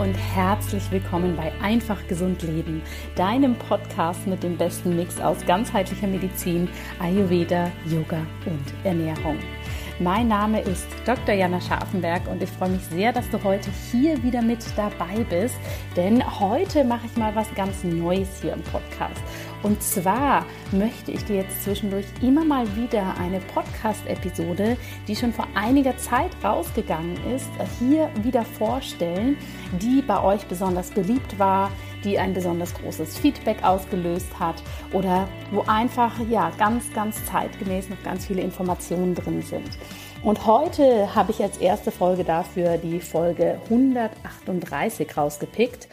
Und 0.00 0.14
herzlich 0.14 0.90
willkommen 0.90 1.36
bei 1.36 1.52
Einfach 1.60 1.98
Gesund 2.08 2.40
Leben, 2.40 2.80
deinem 3.16 3.54
Podcast 3.54 4.26
mit 4.26 4.42
dem 4.42 4.56
besten 4.56 4.96
Mix 4.96 5.20
aus 5.20 5.44
ganzheitlicher 5.44 6.06
Medizin, 6.06 6.70
Ayurveda, 7.00 7.70
Yoga 7.84 8.26
und 8.46 8.64
Ernährung. 8.82 9.36
Mein 9.98 10.28
Name 10.28 10.62
ist 10.62 10.86
Dr. 11.04 11.34
Jana 11.34 11.60
Scharfenberg 11.60 12.26
und 12.28 12.42
ich 12.42 12.48
freue 12.48 12.70
mich 12.70 12.84
sehr, 12.86 13.12
dass 13.12 13.28
du 13.28 13.44
heute 13.44 13.68
hier 13.92 14.22
wieder 14.22 14.40
mit 14.40 14.64
dabei 14.74 15.22
bist, 15.28 15.56
denn 15.94 16.24
heute 16.40 16.82
mache 16.82 17.04
ich 17.04 17.18
mal 17.18 17.34
was 17.34 17.54
ganz 17.54 17.84
Neues 17.84 18.40
hier 18.40 18.54
im 18.54 18.62
Podcast. 18.62 19.20
Und 19.62 19.82
zwar 19.82 20.46
möchte 20.72 21.12
ich 21.12 21.24
dir 21.24 21.36
jetzt 21.36 21.64
zwischendurch 21.64 22.06
immer 22.22 22.44
mal 22.44 22.64
wieder 22.76 23.16
eine 23.18 23.40
Podcast-Episode, 23.40 24.76
die 25.06 25.16
schon 25.16 25.32
vor 25.32 25.46
einiger 25.54 25.96
Zeit 25.98 26.30
rausgegangen 26.42 27.16
ist, 27.34 27.50
hier 27.78 28.10
wieder 28.22 28.44
vorstellen, 28.44 29.36
die 29.80 30.02
bei 30.02 30.22
euch 30.22 30.46
besonders 30.46 30.90
beliebt 30.90 31.38
war, 31.38 31.70
die 32.04 32.18
ein 32.18 32.32
besonders 32.32 32.72
großes 32.74 33.18
Feedback 33.18 33.62
ausgelöst 33.62 34.28
hat 34.38 34.62
oder 34.92 35.28
wo 35.50 35.62
einfach 35.66 36.12
ja 36.30 36.50
ganz, 36.58 36.90
ganz 36.94 37.22
zeitgemäß 37.26 37.90
noch 37.90 38.02
ganz 38.02 38.26
viele 38.26 38.40
Informationen 38.40 39.14
drin 39.14 39.42
sind. 39.42 39.78
Und 40.22 40.46
heute 40.46 41.14
habe 41.14 41.32
ich 41.32 41.42
als 41.42 41.58
erste 41.58 41.90
Folge 41.90 42.24
dafür 42.24 42.76
die 42.76 43.00
Folge 43.00 43.58
138 43.70 45.16
rausgepickt. 45.16 45.88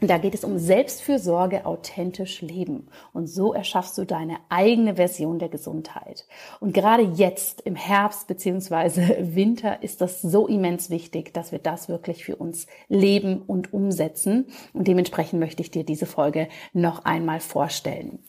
Da 0.00 0.16
geht 0.16 0.34
es 0.34 0.44
um 0.44 0.58
Selbstfürsorge, 0.58 1.66
authentisch 1.66 2.40
leben. 2.40 2.88
Und 3.12 3.26
so 3.26 3.52
erschaffst 3.52 3.98
du 3.98 4.04
deine 4.04 4.38
eigene 4.48 4.96
Version 4.96 5.38
der 5.38 5.50
Gesundheit. 5.50 6.26
Und 6.58 6.72
gerade 6.72 7.02
jetzt 7.02 7.60
im 7.62 7.76
Herbst 7.76 8.26
beziehungsweise 8.26 9.16
Winter 9.34 9.82
ist 9.82 10.00
das 10.00 10.22
so 10.22 10.46
immens 10.46 10.88
wichtig, 10.88 11.34
dass 11.34 11.52
wir 11.52 11.58
das 11.58 11.88
wirklich 11.88 12.24
für 12.24 12.36
uns 12.36 12.66
leben 12.88 13.42
und 13.42 13.74
umsetzen. 13.74 14.46
Und 14.72 14.88
dementsprechend 14.88 15.38
möchte 15.38 15.62
ich 15.62 15.70
dir 15.70 15.84
diese 15.84 16.06
Folge 16.06 16.48
noch 16.72 17.04
einmal 17.04 17.40
vorstellen. 17.40 18.20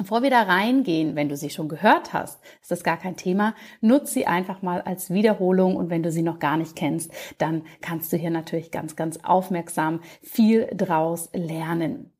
Bevor 0.00 0.22
wir 0.22 0.30
da 0.30 0.44
reingehen, 0.44 1.14
wenn 1.14 1.28
du 1.28 1.36
sie 1.36 1.50
schon 1.50 1.68
gehört 1.68 2.14
hast, 2.14 2.42
ist 2.62 2.70
das 2.70 2.82
gar 2.82 2.96
kein 2.96 3.16
Thema. 3.16 3.54
Nutz 3.82 4.14
sie 4.14 4.26
einfach 4.26 4.62
mal 4.62 4.80
als 4.80 5.10
Wiederholung 5.10 5.76
und 5.76 5.90
wenn 5.90 6.02
du 6.02 6.10
sie 6.10 6.22
noch 6.22 6.38
gar 6.38 6.56
nicht 6.56 6.74
kennst, 6.74 7.12
dann 7.36 7.64
kannst 7.82 8.10
du 8.10 8.16
hier 8.16 8.30
natürlich 8.30 8.70
ganz, 8.70 8.96
ganz 8.96 9.18
aufmerksam 9.22 10.00
viel 10.22 10.70
draus 10.74 11.28
lernen. 11.34 12.10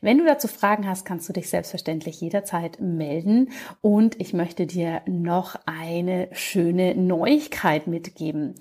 Wenn 0.00 0.18
du 0.18 0.24
dazu 0.24 0.48
Fragen 0.48 0.88
hast, 0.88 1.04
kannst 1.04 1.28
du 1.28 1.32
dich 1.32 1.50
selbstverständlich 1.50 2.20
jederzeit 2.20 2.80
melden. 2.80 3.50
Und 3.80 4.20
ich 4.20 4.34
möchte 4.34 4.66
dir 4.66 5.02
noch 5.06 5.56
eine 5.66 6.28
schöne 6.32 6.94
Neuigkeit 6.94 7.86
mitgeben. 7.86 8.54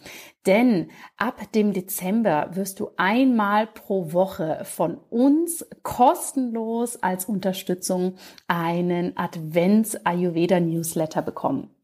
Denn 0.46 0.90
ab 1.18 1.42
dem 1.54 1.74
Dezember 1.74 2.50
wirst 2.54 2.80
du 2.80 2.92
einmal 2.98 3.68
pro 3.68 4.14
Woche 4.14 4.62
von 4.64 4.98
uns 5.10 5.66
kostenlos 5.84 7.02
als 7.02 7.26
Unterstützung 7.26 8.16
einen 8.48 9.18
Advents-Ayurveda-Newsletter 9.18 11.22
bekommen. 11.22 11.75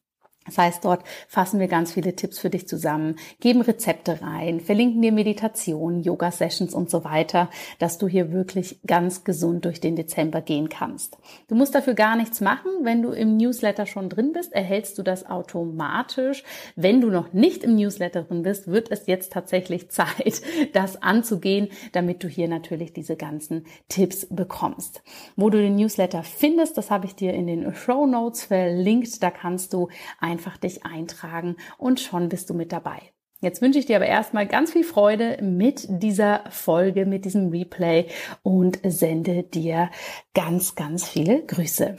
Das 0.45 0.57
heißt, 0.57 0.83
dort 0.83 1.03
fassen 1.27 1.59
wir 1.59 1.67
ganz 1.67 1.93
viele 1.93 2.15
Tipps 2.15 2.39
für 2.39 2.49
dich 2.49 2.67
zusammen, 2.67 3.17
geben 3.39 3.61
Rezepte 3.61 4.23
rein, 4.23 4.59
verlinken 4.59 4.99
dir 4.99 5.11
Meditationen, 5.11 6.01
Yoga-Sessions 6.01 6.73
und 6.73 6.89
so 6.89 7.03
weiter, 7.03 7.49
dass 7.77 7.99
du 7.99 8.07
hier 8.07 8.31
wirklich 8.31 8.79
ganz 8.87 9.23
gesund 9.23 9.65
durch 9.65 9.79
den 9.79 9.95
Dezember 9.95 10.41
gehen 10.41 10.67
kannst. 10.67 11.19
Du 11.47 11.53
musst 11.53 11.75
dafür 11.75 11.93
gar 11.93 12.15
nichts 12.15 12.41
machen. 12.41 12.71
Wenn 12.81 13.03
du 13.03 13.11
im 13.11 13.37
Newsletter 13.37 13.85
schon 13.85 14.09
drin 14.09 14.33
bist, 14.33 14.51
erhältst 14.51 14.97
du 14.97 15.03
das 15.03 15.27
automatisch. 15.27 16.43
Wenn 16.75 17.01
du 17.01 17.11
noch 17.11 17.33
nicht 17.33 17.63
im 17.63 17.75
Newsletter 17.75 18.23
drin 18.23 18.41
bist, 18.41 18.67
wird 18.67 18.89
es 18.89 19.05
jetzt 19.05 19.33
tatsächlich 19.33 19.89
Zeit, 19.91 20.41
das 20.73 21.03
anzugehen, 21.03 21.67
damit 21.91 22.23
du 22.23 22.27
hier 22.27 22.47
natürlich 22.47 22.93
diese 22.93 23.15
ganzen 23.15 23.65
Tipps 23.89 24.25
bekommst. 24.27 25.03
Wo 25.35 25.51
du 25.51 25.59
den 25.59 25.75
Newsletter 25.75 26.23
findest, 26.23 26.77
das 26.79 26.89
habe 26.89 27.05
ich 27.05 27.13
dir 27.13 27.33
in 27.33 27.45
den 27.45 27.75
Show 27.75 28.07
Notes 28.07 28.45
verlinkt. 28.45 29.21
Da 29.21 29.29
kannst 29.29 29.73
du 29.73 29.89
einfach 30.31 30.57
dich 30.57 30.85
eintragen 30.85 31.57
und 31.77 31.99
schon 31.99 32.29
bist 32.29 32.49
du 32.49 32.53
mit 32.53 32.71
dabei. 32.71 32.99
Jetzt 33.41 33.61
wünsche 33.61 33.79
ich 33.79 33.87
dir 33.87 33.95
aber 33.95 34.05
erstmal 34.05 34.47
ganz 34.47 34.71
viel 34.71 34.83
Freude 34.83 35.39
mit 35.41 35.87
dieser 35.89 36.43
Folge, 36.51 37.05
mit 37.05 37.25
diesem 37.25 37.49
Replay 37.49 38.05
und 38.43 38.79
sende 38.83 39.43
dir 39.43 39.89
ganz, 40.33 40.75
ganz 40.75 41.07
viele 41.07 41.43
Grüße. 41.43 41.97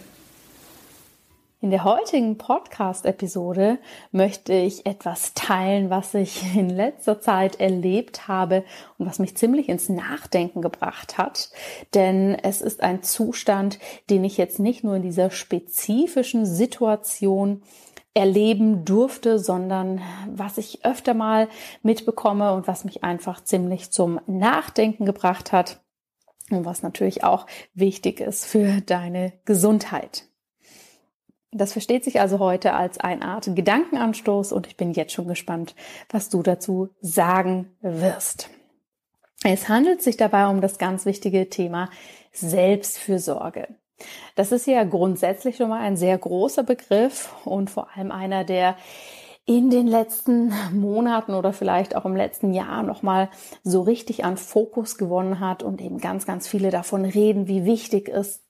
In 1.60 1.70
der 1.70 1.84
heutigen 1.84 2.38
Podcast-Episode 2.38 3.78
möchte 4.10 4.53
ich 4.53 4.84
etwas 4.84 5.32
teilen, 5.34 5.91
was 5.91 6.12
ich 6.14 6.56
in 6.56 6.69
letzter 6.69 7.20
Zeit 7.20 7.60
erlebt 7.60 8.26
habe 8.26 8.64
und 8.99 9.06
was 9.06 9.20
mich 9.20 9.37
ziemlich 9.37 9.69
ins 9.69 9.88
Nachdenken 9.88 10.60
gebracht 10.60 11.19
hat. 11.19 11.50
Denn 11.94 12.34
es 12.34 12.62
ist 12.62 12.82
ein 12.82 13.04
Zustand, 13.04 13.78
den 14.10 14.25
ich 14.25 14.38
jetzt 14.38 14.59
nicht 14.59 14.82
nur 14.82 14.97
in 14.97 15.03
dieser 15.03 15.31
spezifischen 15.31 16.47
Situation 16.47 17.62
erleben 18.14 18.84
durfte, 18.84 19.38
sondern 19.38 20.00
was 20.26 20.58
ich 20.58 20.84
öfter 20.84 21.14
mal 21.14 21.48
mitbekomme 21.82 22.52
und 22.52 22.68
was 22.68 22.84
mich 22.84 23.02
einfach 23.04 23.42
ziemlich 23.42 23.90
zum 23.90 24.20
Nachdenken 24.26 25.06
gebracht 25.06 25.52
hat 25.52 25.80
und 26.50 26.64
was 26.64 26.82
natürlich 26.82 27.24
auch 27.24 27.46
wichtig 27.74 28.20
ist 28.20 28.44
für 28.44 28.80
deine 28.82 29.32
Gesundheit. 29.44 30.26
Das 31.54 31.72
versteht 31.72 32.04
sich 32.04 32.20
also 32.20 32.38
heute 32.38 32.72
als 32.72 32.98
eine 32.98 33.22
Art 33.22 33.54
Gedankenanstoß 33.54 34.52
und 34.52 34.66
ich 34.66 34.76
bin 34.76 34.92
jetzt 34.92 35.12
schon 35.12 35.28
gespannt, 35.28 35.75
was 36.08 36.31
du 36.31 36.42
dazu 36.42 36.90
sagen 37.00 37.70
wirst. 37.81 38.48
Es 39.44 39.69
handelt 39.69 40.02
sich 40.02 40.16
dabei 40.16 40.46
um 40.46 40.60
das 40.60 40.78
ganz 40.78 41.04
wichtige 41.04 41.50
Thema 41.50 41.90
Selbstfürsorge. 42.32 43.69
Das 44.34 44.52
ist 44.52 44.66
ja 44.66 44.84
grundsätzlich 44.84 45.56
schon 45.56 45.68
mal 45.68 45.80
ein 45.80 45.96
sehr 45.96 46.16
großer 46.16 46.62
Begriff 46.62 47.34
und 47.44 47.70
vor 47.70 47.88
allem 47.94 48.10
einer, 48.10 48.44
der 48.44 48.76
in 49.44 49.70
den 49.70 49.86
letzten 49.86 50.52
Monaten 50.72 51.34
oder 51.34 51.52
vielleicht 51.52 51.96
auch 51.96 52.04
im 52.04 52.14
letzten 52.14 52.54
Jahr 52.54 52.82
nochmal 52.82 53.28
so 53.64 53.82
richtig 53.82 54.24
an 54.24 54.36
Fokus 54.36 54.98
gewonnen 54.98 55.40
hat 55.40 55.62
und 55.62 55.80
eben 55.80 55.98
ganz, 55.98 56.26
ganz 56.26 56.46
viele 56.46 56.70
davon 56.70 57.04
reden, 57.04 57.48
wie 57.48 57.64
wichtig 57.64 58.08
es 58.08 58.42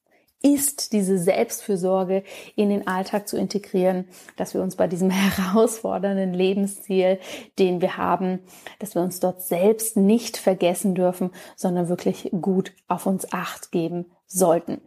ist, 0.43 0.93
diese 0.93 1.19
Selbstfürsorge 1.19 2.25
in 2.57 2.69
den 2.69 2.87
Alltag 2.87 3.29
zu 3.29 3.37
integrieren, 3.37 4.09
dass 4.37 4.55
wir 4.55 4.63
uns 4.63 4.77
bei 4.77 4.87
diesem 4.87 5.11
herausfordernden 5.11 6.35
Lebensziel, 6.35 7.19
den 7.59 7.81
wir 7.81 7.97
haben, 7.97 8.41
dass 8.79 8.95
wir 8.95 9.03
uns 9.03 9.21
dort 9.21 9.41
selbst 9.43 9.97
nicht 9.97 10.37
vergessen 10.37 10.95
dürfen, 10.95 11.31
sondern 11.57 11.89
wirklich 11.89 12.31
gut 12.41 12.73
auf 12.89 13.07
uns 13.07 13.33
acht 13.33 13.73
geben 13.73 14.07
sollten. 14.27 14.81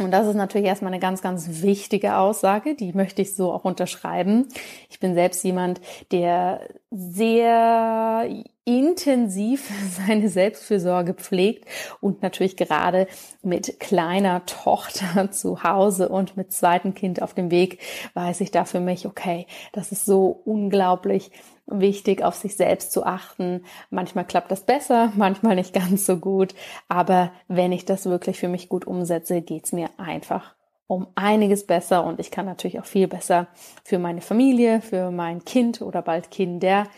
Und 0.00 0.10
das 0.10 0.26
ist 0.26 0.34
natürlich 0.34 0.66
erstmal 0.66 0.92
eine 0.92 1.00
ganz, 1.00 1.22
ganz 1.22 1.62
wichtige 1.62 2.16
Aussage, 2.16 2.74
die 2.74 2.92
möchte 2.92 3.22
ich 3.22 3.34
so 3.34 3.52
auch 3.52 3.64
unterschreiben. 3.64 4.48
Ich 4.88 5.00
bin 5.00 5.14
selbst 5.14 5.44
jemand, 5.44 5.80
der 6.10 6.60
sehr 6.90 8.28
intensiv 8.78 9.70
seine 10.06 10.28
Selbstfürsorge 10.28 11.14
pflegt 11.14 11.64
und 12.00 12.22
natürlich 12.22 12.56
gerade 12.56 13.08
mit 13.42 13.80
kleiner 13.80 14.46
Tochter 14.46 15.30
zu 15.32 15.64
Hause 15.64 16.08
und 16.08 16.36
mit 16.36 16.52
zweitem 16.52 16.94
Kind 16.94 17.20
auf 17.20 17.34
dem 17.34 17.50
Weg 17.50 17.80
weiß 18.14 18.40
ich 18.40 18.50
da 18.50 18.64
für 18.64 18.80
mich, 18.80 19.06
okay, 19.06 19.46
das 19.72 19.92
ist 19.92 20.04
so 20.04 20.40
unglaublich 20.44 21.30
wichtig, 21.66 22.22
auf 22.22 22.34
sich 22.34 22.56
selbst 22.56 22.92
zu 22.92 23.04
achten. 23.04 23.64
Manchmal 23.90 24.24
klappt 24.24 24.50
das 24.50 24.62
besser, 24.62 25.12
manchmal 25.16 25.56
nicht 25.56 25.74
ganz 25.74 26.06
so 26.06 26.16
gut. 26.16 26.54
Aber 26.88 27.32
wenn 27.48 27.72
ich 27.72 27.84
das 27.84 28.06
wirklich 28.06 28.38
für 28.38 28.48
mich 28.48 28.68
gut 28.68 28.86
umsetze, 28.86 29.42
geht's 29.42 29.72
mir 29.72 29.88
einfach 29.96 30.54
um 30.86 31.06
einiges 31.14 31.66
besser 31.66 32.04
und 32.04 32.18
ich 32.18 32.32
kann 32.32 32.46
natürlich 32.46 32.80
auch 32.80 32.84
viel 32.84 33.06
besser 33.06 33.46
für 33.84 34.00
meine 34.00 34.20
Familie, 34.20 34.80
für 34.80 35.12
mein 35.12 35.44
Kind 35.44 35.82
oder 35.82 36.02
bald 36.02 36.32
Kinder 36.32 36.88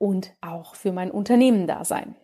und 0.00 0.34
auch 0.40 0.74
für 0.74 0.92
mein 0.92 1.10
Unternehmen 1.10 1.66
da 1.66 1.84
sein. 1.84 2.16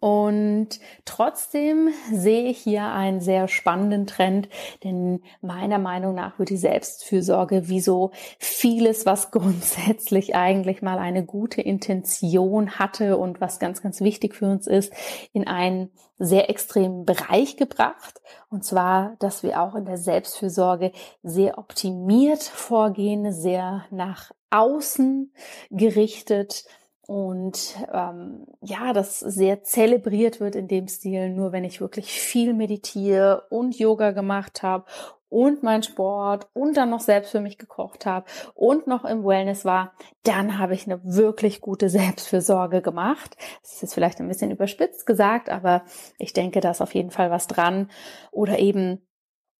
Und 0.00 0.80
trotzdem 1.04 1.88
sehe 2.12 2.44
ich 2.48 2.58
hier 2.58 2.86
einen 2.92 3.20
sehr 3.20 3.48
spannenden 3.48 4.06
Trend, 4.06 4.48
denn 4.82 5.22
meiner 5.40 5.78
Meinung 5.78 6.14
nach 6.14 6.38
wird 6.38 6.50
die 6.50 6.56
Selbstfürsorge 6.56 7.68
wie 7.68 7.80
so 7.80 8.10
vieles, 8.38 9.06
was 9.06 9.30
grundsätzlich 9.30 10.34
eigentlich 10.34 10.82
mal 10.82 10.98
eine 10.98 11.24
gute 11.24 11.60
Intention 11.62 12.72
hatte 12.72 13.16
und 13.16 13.40
was 13.40 13.58
ganz, 13.58 13.82
ganz 13.82 14.00
wichtig 14.00 14.34
für 14.34 14.46
uns 14.46 14.66
ist, 14.66 14.92
in 15.32 15.46
einen 15.46 15.90
sehr 16.18 16.50
extremen 16.50 17.04
Bereich 17.04 17.56
gebracht. 17.56 18.20
Und 18.50 18.64
zwar, 18.64 19.16
dass 19.20 19.42
wir 19.42 19.60
auch 19.60 19.74
in 19.74 19.84
der 19.84 19.98
Selbstfürsorge 19.98 20.92
sehr 21.22 21.56
optimiert 21.58 22.42
vorgehen, 22.42 23.32
sehr 23.32 23.84
nach 23.90 24.32
außen 24.54 25.32
gerichtet 25.70 26.64
und 27.06 27.76
ähm, 27.92 28.46
ja, 28.62 28.94
das 28.94 29.20
sehr 29.20 29.62
zelebriert 29.62 30.40
wird 30.40 30.54
in 30.54 30.68
dem 30.68 30.88
Stil, 30.88 31.28
nur 31.28 31.52
wenn 31.52 31.64
ich 31.64 31.80
wirklich 31.80 32.10
viel 32.12 32.54
meditiere 32.54 33.44
und 33.50 33.78
Yoga 33.78 34.12
gemacht 34.12 34.62
habe 34.62 34.86
und 35.28 35.62
mein 35.62 35.82
Sport 35.82 36.48
und 36.54 36.76
dann 36.76 36.90
noch 36.90 37.00
selbst 37.00 37.32
für 37.32 37.40
mich 37.40 37.58
gekocht 37.58 38.06
habe 38.06 38.24
und 38.54 38.86
noch 38.86 39.04
im 39.04 39.24
Wellness 39.24 39.66
war, 39.66 39.92
dann 40.22 40.58
habe 40.58 40.74
ich 40.74 40.86
eine 40.86 41.00
wirklich 41.04 41.60
gute 41.60 41.90
Selbstfürsorge 41.90 42.80
gemacht. 42.80 43.36
Das 43.62 43.74
ist 43.74 43.82
jetzt 43.82 43.94
vielleicht 43.94 44.20
ein 44.20 44.28
bisschen 44.28 44.50
überspitzt 44.50 45.04
gesagt, 45.04 45.50
aber 45.50 45.82
ich 46.18 46.32
denke, 46.32 46.60
da 46.60 46.70
ist 46.70 46.80
auf 46.80 46.94
jeden 46.94 47.10
Fall 47.10 47.30
was 47.30 47.48
dran. 47.48 47.90
Oder 48.30 48.60
eben 48.60 49.02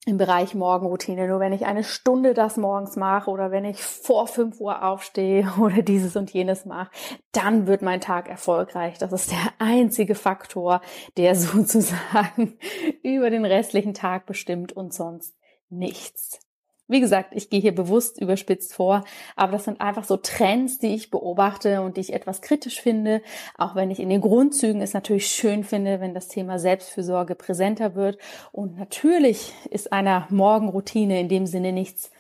im 0.07 0.19
Bereich 0.19 0.55
Morgenroutine. 0.55 1.27
Nur 1.27 1.41
wenn 1.41 1.53
ich 1.53 1.67
eine 1.67 1.85
Stunde 1.85 2.35
das 2.35 2.57
morgens 2.57 2.97
mache 2.97 3.31
oder 3.31 3.51
wenn 3.51 3.65
ich 3.65 3.83
vor 3.83 4.27
fünf 4.27 4.61
Uhr 4.61 4.83
aufstehe 4.83 5.51
oder 5.61 5.83
dieses 5.83 6.17
und 6.17 6.33
jenes 6.33 6.65
mache, 6.65 6.91
dann 7.33 7.67
wird 7.67 7.83
mein 7.83 8.01
Tag 8.01 8.29
erfolgreich. 8.29 8.99
Das 8.99 9.13
ist 9.13 9.31
der 9.31 9.53
einzige 9.59 10.15
Faktor, 10.15 10.81
der 11.17 11.35
sozusagen 11.35 12.59
über 13.03 13.31
den 13.31 13.45
restlichen 13.45 13.95
Tag 13.95 14.27
bestimmt 14.27 14.73
und 14.73 14.93
sonst 14.93 15.35
nichts. 15.71 16.44
Wie 16.87 17.01
gesagt, 17.01 17.31
ich 17.35 17.49
gehe 17.49 17.61
hier 17.61 17.75
bewusst 17.75 18.21
überspitzt 18.21 18.75
vor, 18.75 19.05
aber 19.37 19.53
das 19.53 19.65
sind 19.65 19.81
einfach 19.81 20.05
so 20.05 20.19
Trends, 20.19 20.79
die 20.79 20.95
ich 20.95 21.11
beobachte 21.11 21.81
und 21.81 21.97
die 21.97 22.03
ich 22.03 22.13
etwas 22.13 22.43
kritisch 22.43 22.81
finde, 22.81 23.23
auch 23.57 23.75
wenn 23.75 23.91
ich 23.91 24.01
in 24.01 24.11
den 24.11 24.21
Grundzügen 24.21 24.83
es 24.83 24.93
natürlich 24.93 25.29
schön 25.29 25.65
finde, 25.65 26.01
wenn 26.01 26.13
das 26.13 26.29
Thema 26.29 26.59
Selbstfürsorge 26.59 27.37
präsenter 27.37 27.95
wird. 27.95 28.19
Und 28.53 28.79
natürlich 28.79 29.55
ist 29.71 29.95
einer 29.95 30.27
Morgenroutine 30.29 31.21
in 31.21 31.31
dem 31.31 31.47
Sinne 31.47 31.73
nichts 31.73 32.11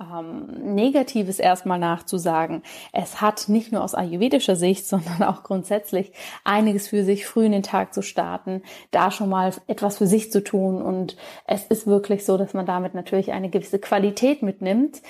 ähm, 0.00 0.74
Negatives 0.74 1.38
erstmal 1.38 1.78
nachzusagen. 1.78 2.62
Es 2.92 3.20
hat 3.20 3.48
nicht 3.48 3.72
nur 3.72 3.82
aus 3.82 3.94
ayurvedischer 3.94 4.56
Sicht, 4.56 4.86
sondern 4.86 5.22
auch 5.22 5.42
grundsätzlich 5.42 6.12
einiges 6.44 6.88
für 6.88 7.04
sich, 7.04 7.26
früh 7.26 7.46
in 7.46 7.52
den 7.52 7.62
Tag 7.62 7.92
zu 7.94 8.02
starten, 8.02 8.62
da 8.90 9.10
schon 9.10 9.28
mal 9.28 9.52
etwas 9.66 9.98
für 9.98 10.06
sich 10.06 10.30
zu 10.30 10.42
tun. 10.42 10.80
Und 10.82 11.16
es 11.46 11.64
ist 11.64 11.86
wirklich 11.86 12.24
so, 12.24 12.36
dass 12.36 12.54
man 12.54 12.66
damit 12.66 12.94
natürlich 12.94 13.32
eine 13.32 13.50
gewisse 13.50 13.78
Qualität 13.78 14.42
mitnimmt. 14.42 15.02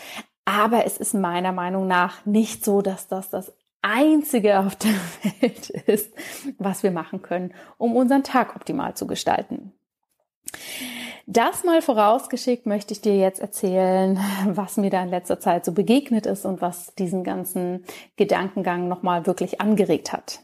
Aber 0.45 0.87
es 0.87 0.97
ist 0.97 1.13
meiner 1.13 1.53
Meinung 1.53 1.87
nach 1.87 2.25
nicht 2.25 2.65
so, 2.65 2.81
dass 2.81 3.07
das 3.07 3.29
das 3.29 3.53
einzige 3.83 4.61
auf 4.61 4.77
der 4.77 4.91
Welt 5.41 5.71
ist, 5.71 6.13
was 6.59 6.83
wir 6.83 6.91
machen 6.91 7.23
können, 7.23 7.53
um 7.77 7.95
unseren 7.97 8.25
Tag 8.25 8.57
optimal 8.57 8.95
zu 8.95 9.07
gestalten. 9.07 9.73
Das 11.31 11.63
mal 11.63 11.83
vorausgeschickt 11.83 12.65
möchte 12.65 12.95
ich 12.95 13.03
dir 13.03 13.15
jetzt 13.15 13.39
erzählen, 13.39 14.19
was 14.47 14.79
mir 14.79 14.89
da 14.89 15.03
in 15.03 15.11
letzter 15.11 15.39
Zeit 15.39 15.63
so 15.63 15.73
begegnet 15.73 16.25
ist 16.25 16.47
und 16.47 16.63
was 16.63 16.95
diesen 16.95 17.23
ganzen 17.23 17.85
Gedankengang 18.17 18.89
nochmal 18.89 19.27
wirklich 19.27 19.61
angeregt 19.61 20.11
hat. 20.11 20.41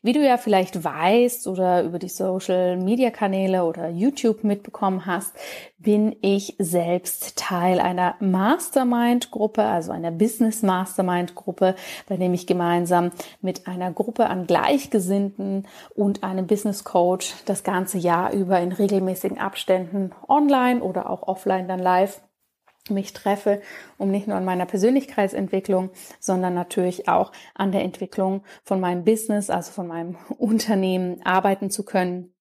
Wie 0.00 0.12
du 0.12 0.24
ja 0.24 0.36
vielleicht 0.36 0.84
weißt 0.84 1.48
oder 1.48 1.82
über 1.82 1.98
die 1.98 2.08
Social 2.08 2.76
Media 2.76 3.10
Kanäle 3.10 3.64
oder 3.64 3.88
YouTube 3.88 4.44
mitbekommen 4.44 5.06
hast, 5.06 5.34
bin 5.76 6.14
ich 6.22 6.54
selbst 6.58 7.36
Teil 7.36 7.80
einer 7.80 8.14
Mastermind 8.20 9.32
Gruppe, 9.32 9.64
also 9.64 9.90
einer 9.90 10.12
Business 10.12 10.62
Mastermind 10.62 11.34
Gruppe, 11.34 11.74
bei 12.08 12.16
dem 12.16 12.32
ich 12.32 12.46
gemeinsam 12.46 13.10
mit 13.40 13.66
einer 13.66 13.90
Gruppe 13.90 14.28
an 14.28 14.46
Gleichgesinnten 14.46 15.66
und 15.96 16.22
einem 16.22 16.46
Business 16.46 16.84
Coach 16.84 17.34
das 17.46 17.64
ganze 17.64 17.98
Jahr 17.98 18.32
über 18.32 18.60
in 18.60 18.70
regelmäßigen 18.70 19.38
Abständen 19.38 20.12
online 20.28 20.80
oder 20.80 21.10
auch 21.10 21.26
offline 21.26 21.66
dann 21.66 21.80
live 21.80 22.20
mich 22.90 23.12
treffe, 23.12 23.60
um 23.96 24.10
nicht 24.10 24.26
nur 24.26 24.36
an 24.36 24.44
meiner 24.44 24.66
Persönlichkeitsentwicklung, 24.66 25.90
sondern 26.20 26.54
natürlich 26.54 27.08
auch 27.08 27.32
an 27.54 27.72
der 27.72 27.82
Entwicklung 27.82 28.42
von 28.64 28.80
meinem 28.80 29.04
Business, 29.04 29.50
also 29.50 29.72
von 29.72 29.86
meinem 29.86 30.16
Unternehmen 30.38 31.22
arbeiten 31.24 31.70
zu 31.70 31.84
können, 31.84 32.34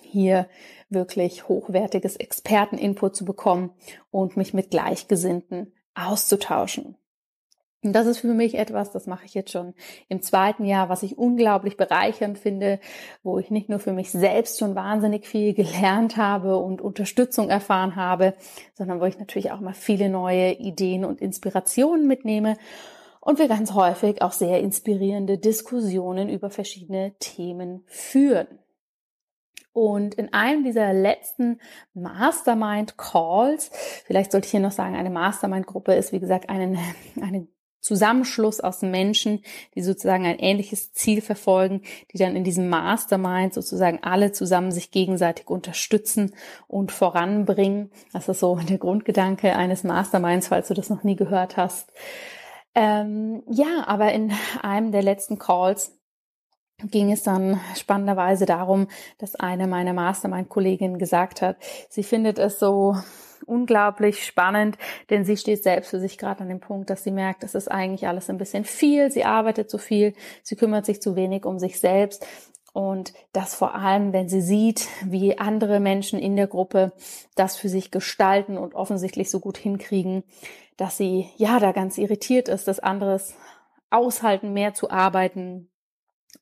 hier 0.00 0.48
wirklich 0.88 1.48
hochwertiges 1.48 2.16
Experteninput 2.16 3.16
zu 3.16 3.24
bekommen 3.24 3.70
und 4.10 4.36
mich 4.36 4.54
mit 4.54 4.70
Gleichgesinnten 4.70 5.72
auszutauschen. 5.94 6.96
Und 7.84 7.94
das 7.94 8.06
ist 8.06 8.18
für 8.18 8.32
mich 8.32 8.54
etwas, 8.54 8.92
das 8.92 9.06
mache 9.06 9.26
ich 9.26 9.34
jetzt 9.34 9.50
schon 9.50 9.74
im 10.08 10.22
zweiten 10.22 10.64
Jahr, 10.64 10.88
was 10.88 11.02
ich 11.02 11.18
unglaublich 11.18 11.76
bereichernd 11.76 12.38
finde, 12.38 12.78
wo 13.24 13.40
ich 13.40 13.50
nicht 13.50 13.68
nur 13.68 13.80
für 13.80 13.92
mich 13.92 14.12
selbst 14.12 14.60
schon 14.60 14.76
wahnsinnig 14.76 15.26
viel 15.26 15.52
gelernt 15.54 16.16
habe 16.16 16.58
und 16.58 16.80
Unterstützung 16.80 17.48
erfahren 17.48 17.96
habe, 17.96 18.34
sondern 18.74 19.00
wo 19.00 19.04
ich 19.04 19.18
natürlich 19.18 19.50
auch 19.50 19.60
mal 19.60 19.74
viele 19.74 20.08
neue 20.08 20.52
Ideen 20.52 21.04
und 21.04 21.20
Inspirationen 21.20 22.06
mitnehme 22.06 22.56
und 23.20 23.38
wir 23.38 23.48
ganz 23.48 23.72
häufig 23.74 24.22
auch 24.22 24.32
sehr 24.32 24.60
inspirierende 24.60 25.38
Diskussionen 25.38 26.28
über 26.28 26.50
verschiedene 26.50 27.14
Themen 27.18 27.84
führen. 27.86 28.58
Und 29.72 30.14
in 30.14 30.32
einem 30.34 30.64
dieser 30.64 30.92
letzten 30.92 31.60
Mastermind 31.94 32.98
Calls, 32.98 33.70
vielleicht 34.04 34.32
sollte 34.32 34.46
ich 34.46 34.50
hier 34.50 34.60
noch 34.60 34.72
sagen, 34.72 34.94
eine 34.94 35.10
Mastermind 35.10 35.66
Gruppe 35.66 35.94
ist, 35.94 36.12
wie 36.12 36.20
gesagt, 36.20 36.48
eine, 36.48 36.78
eine 37.20 37.46
Zusammenschluss 37.82 38.60
aus 38.60 38.80
Menschen, 38.80 39.44
die 39.74 39.82
sozusagen 39.82 40.24
ein 40.24 40.38
ähnliches 40.38 40.92
Ziel 40.92 41.20
verfolgen, 41.20 41.82
die 42.12 42.18
dann 42.18 42.36
in 42.36 42.44
diesem 42.44 42.68
Mastermind 42.68 43.52
sozusagen 43.52 43.98
alle 44.02 44.32
zusammen 44.32 44.70
sich 44.70 44.90
gegenseitig 44.90 45.48
unterstützen 45.48 46.34
und 46.68 46.92
voranbringen. 46.92 47.90
Das 48.12 48.28
ist 48.28 48.40
so 48.40 48.56
der 48.56 48.78
Grundgedanke 48.78 49.54
eines 49.56 49.84
Masterminds, 49.84 50.48
falls 50.48 50.68
du 50.68 50.74
das 50.74 50.90
noch 50.90 51.02
nie 51.02 51.16
gehört 51.16 51.56
hast. 51.56 51.92
Ähm, 52.74 53.42
ja, 53.48 53.84
aber 53.86 54.12
in 54.12 54.32
einem 54.62 54.92
der 54.92 55.02
letzten 55.02 55.38
Calls 55.38 55.98
ging 56.90 57.12
es 57.12 57.22
dann 57.22 57.60
spannenderweise 57.76 58.46
darum, 58.46 58.88
dass 59.18 59.34
eine 59.34 59.66
meiner 59.66 59.92
Mastermind-Kolleginnen 59.92 60.98
gesagt 60.98 61.42
hat, 61.42 61.56
sie 61.88 62.02
findet 62.02 62.38
es 62.38 62.58
so 62.58 62.96
unglaublich 63.46 64.24
spannend, 64.24 64.78
denn 65.10 65.24
sie 65.24 65.36
steht 65.36 65.62
selbst 65.62 65.90
für 65.90 66.00
sich 66.00 66.18
gerade 66.18 66.40
an 66.40 66.48
dem 66.48 66.60
Punkt, 66.60 66.90
dass 66.90 67.04
sie 67.04 67.10
merkt, 67.10 67.44
es 67.44 67.54
ist 67.54 67.70
eigentlich 67.70 68.06
alles 68.06 68.30
ein 68.30 68.38
bisschen 68.38 68.64
viel, 68.64 69.10
sie 69.10 69.24
arbeitet 69.24 69.70
zu 69.70 69.78
viel, 69.78 70.14
sie 70.42 70.56
kümmert 70.56 70.86
sich 70.86 71.02
zu 71.02 71.16
wenig 71.16 71.44
um 71.44 71.58
sich 71.58 71.80
selbst. 71.80 72.26
Und 72.72 73.12
das 73.32 73.54
vor 73.54 73.74
allem, 73.74 74.12
wenn 74.12 74.28
sie 74.28 74.40
sieht, 74.40 74.88
wie 75.04 75.38
andere 75.38 75.78
Menschen 75.78 76.18
in 76.18 76.36
der 76.36 76.46
Gruppe 76.46 76.92
das 77.34 77.56
für 77.56 77.68
sich 77.68 77.90
gestalten 77.90 78.56
und 78.56 78.74
offensichtlich 78.74 79.30
so 79.30 79.40
gut 79.40 79.58
hinkriegen, 79.58 80.24
dass 80.78 80.96
sie 80.96 81.28
ja 81.36 81.60
da 81.60 81.72
ganz 81.72 81.98
irritiert 81.98 82.48
ist, 82.48 82.68
dass 82.68 82.80
anderes 82.80 83.34
aushalten, 83.90 84.54
mehr 84.54 84.72
zu 84.72 84.90
arbeiten, 84.90 85.68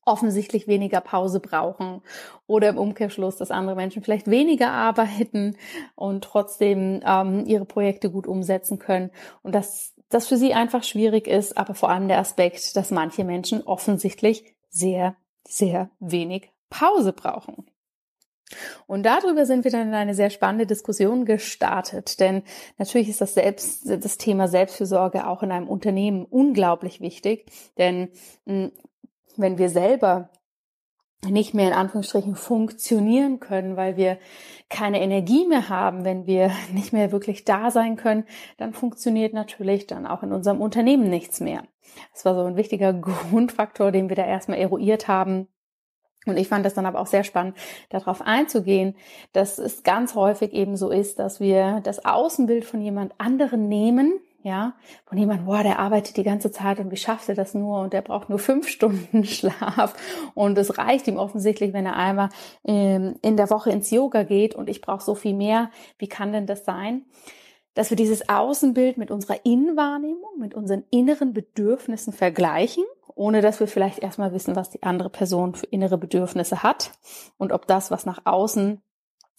offensichtlich 0.05 0.67
weniger 0.67 1.01
Pause 1.01 1.39
brauchen 1.39 2.01
oder 2.47 2.69
im 2.69 2.77
Umkehrschluss, 2.77 3.37
dass 3.37 3.51
andere 3.51 3.75
Menschen 3.75 4.03
vielleicht 4.03 4.29
weniger 4.29 4.71
arbeiten 4.71 5.57
und 5.95 6.23
trotzdem 6.23 7.01
ähm, 7.05 7.45
ihre 7.45 7.65
Projekte 7.65 8.09
gut 8.09 8.27
umsetzen 8.27 8.79
können 8.79 9.11
und 9.43 9.53
dass 9.53 9.93
das 10.09 10.27
für 10.27 10.37
sie 10.37 10.53
einfach 10.53 10.83
schwierig 10.83 11.27
ist, 11.27 11.57
aber 11.57 11.73
vor 11.73 11.89
allem 11.89 12.07
der 12.07 12.19
Aspekt, 12.19 12.75
dass 12.75 12.91
manche 12.91 13.23
Menschen 13.23 13.61
offensichtlich 13.63 14.55
sehr, 14.69 15.15
sehr 15.47 15.89
wenig 15.99 16.51
Pause 16.69 17.13
brauchen. 17.13 17.65
Und 18.85 19.03
darüber 19.03 19.45
sind 19.45 19.63
wir 19.63 19.71
dann 19.71 19.87
in 19.87 19.93
eine 19.93 20.13
sehr 20.13 20.29
spannende 20.29 20.65
Diskussion 20.65 21.25
gestartet, 21.25 22.19
denn 22.19 22.43
natürlich 22.77 23.07
ist 23.07 23.21
das 23.21 23.33
Selbst, 23.33 23.89
das 23.89 24.17
Thema 24.17 24.49
Selbstfürsorge 24.49 25.27
auch 25.27 25.43
in 25.43 25.51
einem 25.51 25.69
Unternehmen 25.69 26.25
unglaublich 26.25 26.99
wichtig, 26.99 27.45
denn 27.77 28.09
hm, 28.45 28.71
wenn 29.37 29.57
wir 29.57 29.69
selber 29.69 30.29
nicht 31.29 31.53
mehr 31.53 31.67
in 31.67 31.73
Anführungsstrichen 31.73 32.35
funktionieren 32.35 33.39
können, 33.39 33.77
weil 33.77 33.95
wir 33.95 34.17
keine 34.69 35.01
Energie 35.01 35.45
mehr 35.45 35.69
haben, 35.69 36.03
wenn 36.03 36.25
wir 36.25 36.51
nicht 36.73 36.93
mehr 36.93 37.11
wirklich 37.11 37.45
da 37.45 37.71
sein 37.71 37.95
können, 37.95 38.25
dann 38.57 38.73
funktioniert 38.73 39.33
natürlich 39.33 39.87
dann 39.87 40.07
auch 40.07 40.23
in 40.23 40.31
unserem 40.31 40.61
Unternehmen 40.61 41.09
nichts 41.09 41.39
mehr. 41.39 41.63
Das 42.13 42.25
war 42.25 42.33
so 42.33 42.43
ein 42.45 42.57
wichtiger 42.57 42.93
Grundfaktor, 43.29 43.91
den 43.91 44.09
wir 44.09 44.15
da 44.15 44.25
erstmal 44.25 44.57
eruiert 44.57 45.07
haben. 45.07 45.47
Und 46.27 46.37
ich 46.37 46.47
fand 46.47 46.63
das 46.65 46.75
dann 46.75 46.85
aber 46.85 46.99
auch 46.99 47.07
sehr 47.07 47.23
spannend, 47.23 47.57
darauf 47.89 48.21
einzugehen, 48.21 48.95
dass 49.33 49.57
es 49.57 49.81
ganz 49.81 50.13
häufig 50.13 50.53
eben 50.53 50.77
so 50.77 50.91
ist, 50.91 51.17
dass 51.17 51.39
wir 51.39 51.81
das 51.83 52.05
Außenbild 52.05 52.63
von 52.63 52.79
jemand 52.79 53.13
anderen 53.19 53.67
nehmen, 53.67 54.19
ja, 54.43 54.73
von 55.05 55.17
jemandem, 55.17 55.45
boah, 55.45 55.63
der 55.63 55.79
arbeitet 55.79 56.17
die 56.17 56.23
ganze 56.23 56.51
Zeit 56.51 56.79
und 56.79 56.91
wie 56.91 56.97
schafft 56.97 57.29
er 57.29 57.35
das 57.35 57.53
nur 57.53 57.79
und 57.79 57.93
der 57.93 58.01
braucht 58.01 58.29
nur 58.29 58.39
fünf 58.39 58.67
Stunden 58.69 59.23
Schlaf 59.23 59.93
und 60.33 60.57
es 60.57 60.77
reicht 60.77 61.07
ihm 61.07 61.17
offensichtlich, 61.17 61.73
wenn 61.73 61.85
er 61.85 61.95
einmal 61.95 62.29
ähm, 62.63 63.15
in 63.21 63.37
der 63.37 63.49
Woche 63.49 63.71
ins 63.71 63.91
Yoga 63.91 64.23
geht 64.23 64.55
und 64.55 64.69
ich 64.69 64.81
brauche 64.81 65.03
so 65.03 65.15
viel 65.15 65.33
mehr. 65.33 65.69
Wie 65.97 66.07
kann 66.07 66.33
denn 66.33 66.47
das 66.47 66.65
sein? 66.65 67.05
Dass 67.73 67.89
wir 67.89 67.97
dieses 67.97 68.27
Außenbild 68.27 68.97
mit 68.97 69.11
unserer 69.11 69.45
Innenwahrnehmung, 69.45 70.39
mit 70.39 70.53
unseren 70.53 70.83
inneren 70.89 71.33
Bedürfnissen 71.33 72.11
vergleichen, 72.11 72.83
ohne 73.15 73.41
dass 73.41 73.59
wir 73.59 73.67
vielleicht 73.67 73.99
erstmal 73.99 74.33
wissen, 74.33 74.55
was 74.55 74.69
die 74.69 74.83
andere 74.83 75.09
Person 75.09 75.55
für 75.55 75.67
innere 75.67 75.97
Bedürfnisse 75.97 76.63
hat 76.63 76.91
und 77.37 77.51
ob 77.51 77.67
das, 77.67 77.91
was 77.91 78.05
nach 78.05 78.25
außen 78.25 78.81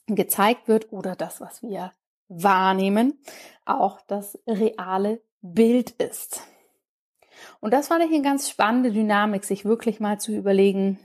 gezeigt 0.06 0.68
wird 0.68 0.92
oder 0.92 1.16
das, 1.16 1.40
was 1.40 1.62
wir 1.62 1.92
wahrnehmen, 2.33 3.19
auch 3.65 4.01
das 4.07 4.39
reale 4.47 5.21
Bild 5.41 5.91
ist. 5.91 6.43
Und 7.61 7.73
das 7.73 7.89
fand 7.89 8.05
ich 8.05 8.12
eine 8.12 8.23
ganz 8.23 8.49
spannende 8.49 8.93
Dynamik, 8.93 9.45
sich 9.45 9.65
wirklich 9.65 10.01
mal 10.01 10.21
zu 10.21 10.33
überlegen, 10.33 10.99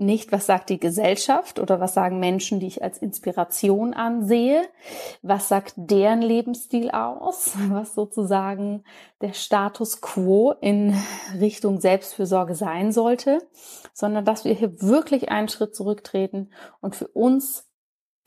nicht, 0.00 0.30
was 0.30 0.46
sagt 0.46 0.70
die 0.70 0.78
Gesellschaft 0.78 1.58
oder 1.58 1.80
was 1.80 1.92
sagen 1.92 2.20
Menschen, 2.20 2.60
die 2.60 2.68
ich 2.68 2.84
als 2.84 2.98
Inspiration 2.98 3.94
ansehe, 3.94 4.62
was 5.22 5.48
sagt 5.48 5.74
deren 5.76 6.22
Lebensstil 6.22 6.92
aus, 6.92 7.54
was 7.68 7.94
sozusagen 7.94 8.84
der 9.20 9.32
Status 9.32 10.00
quo 10.00 10.52
in 10.60 10.94
Richtung 11.38 11.80
Selbstfürsorge 11.80 12.54
sein 12.54 12.92
sollte, 12.92 13.40
sondern 13.92 14.24
dass 14.24 14.44
wir 14.44 14.54
hier 14.54 14.80
wirklich 14.80 15.30
einen 15.30 15.48
Schritt 15.48 15.74
zurücktreten 15.74 16.50
und 16.80 16.94
für 16.94 17.08
uns 17.08 17.67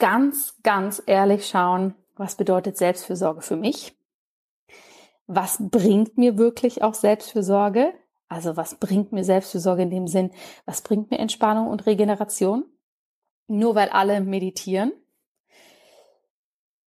ganz, 0.01 0.55
ganz 0.63 1.01
ehrlich 1.05 1.47
schauen, 1.47 1.93
was 2.15 2.35
bedeutet 2.35 2.75
Selbstfürsorge 2.75 3.41
für 3.41 3.55
mich? 3.55 3.95
Was 5.27 5.59
bringt 5.59 6.17
mir 6.17 6.39
wirklich 6.39 6.81
auch 6.81 6.95
Selbstfürsorge? 6.95 7.93
Also 8.27 8.57
was 8.57 8.75
bringt 8.75 9.11
mir 9.11 9.23
Selbstfürsorge 9.23 9.83
in 9.83 9.91
dem 9.91 10.07
Sinn? 10.07 10.31
Was 10.65 10.81
bringt 10.81 11.11
mir 11.11 11.19
Entspannung 11.19 11.67
und 11.67 11.85
Regeneration? 11.85 12.65
Nur 13.47 13.75
weil 13.75 13.89
alle 13.89 14.21
meditieren? 14.21 14.91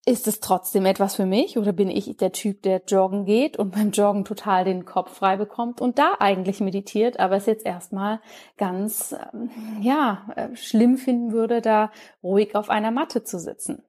Ist 0.07 0.27
es 0.27 0.41
trotzdem 0.41 0.85
etwas 0.85 1.17
für 1.17 1.25
mich 1.25 1.57
oder 1.57 1.73
bin 1.73 1.89
ich 1.89 2.15
der 2.19 2.31
Typ, 2.31 2.63
der 2.63 2.83
joggen 2.87 3.25
geht 3.25 3.57
und 3.57 3.71
beim 3.71 3.91
Joggen 3.91 4.27
total 4.27 4.65
den 4.65 4.85
Kopf 4.85 5.15
frei 5.15 5.37
bekommt 5.37 5.81
und 5.81 5.99
da 5.99 6.17
eigentlich 6.19 6.61
meditiert, 6.61 7.19
aber 7.19 7.37
es 7.37 7.47
jetzt 7.47 7.65
erstmal 7.65 8.21
ganz, 8.59 9.17
ähm, 9.33 9.51
ja, 9.81 10.27
äh, 10.37 10.55
schlimm 10.57 10.99
finden 10.99 11.33
würde, 11.33 11.63
da 11.63 11.91
ruhig 12.23 12.55
auf 12.55 12.69
einer 12.69 12.91
Matte 12.91 13.25
zu 13.25 13.39
sitzen? 13.39 13.83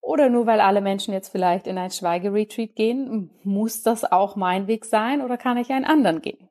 Oder 0.00 0.30
nur 0.30 0.46
weil 0.46 0.60
alle 0.60 0.80
Menschen 0.80 1.12
jetzt 1.12 1.28
vielleicht 1.28 1.66
in 1.66 1.76
ein 1.76 1.90
Schweigeretreat 1.90 2.74
gehen, 2.74 3.30
muss 3.42 3.82
das 3.82 4.10
auch 4.10 4.36
mein 4.36 4.68
Weg 4.68 4.86
sein 4.86 5.20
oder 5.20 5.36
kann 5.36 5.58
ich 5.58 5.70
einen 5.70 5.84
anderen 5.84 6.22
gehen? 6.22 6.48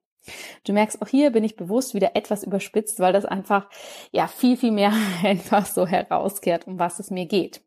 Du 0.63 0.73
merkst, 0.73 1.01
auch 1.01 1.07
hier 1.07 1.31
bin 1.31 1.43
ich 1.43 1.55
bewusst 1.55 1.95
wieder 1.95 2.15
etwas 2.15 2.43
überspitzt, 2.43 2.99
weil 2.99 3.13
das 3.13 3.25
einfach, 3.25 3.67
ja, 4.11 4.27
viel, 4.27 4.57
viel 4.57 4.71
mehr 4.71 4.93
einfach 5.23 5.65
so 5.65 5.87
herauskehrt, 5.87 6.67
um 6.67 6.77
was 6.77 6.99
es 6.99 7.09
mir 7.09 7.25
geht. 7.25 7.63